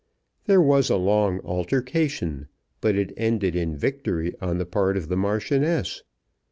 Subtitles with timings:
[0.45, 2.47] There was a long altercation,
[2.81, 6.01] but it ended in victory on the part of the Marchioness.